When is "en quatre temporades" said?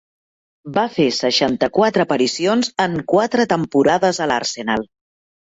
2.89-4.23